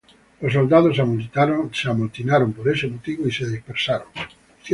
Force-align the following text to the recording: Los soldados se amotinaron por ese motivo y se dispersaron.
Los 0.39 0.53
soldados 0.53 0.95
se 1.75 1.87
amotinaron 1.91 2.53
por 2.53 2.67
ese 2.67 2.87
motivo 2.87 3.27
y 3.27 3.31
se 3.31 3.47
dispersaron. 3.47 4.07